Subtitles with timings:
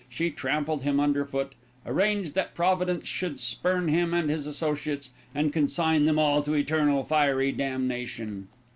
[0.09, 1.53] She trampled him under foot,
[1.85, 7.01] arranged that Providence should spurn him and his associates, and consign them all to eternal
[7.01, 8.47] and fiery damnation.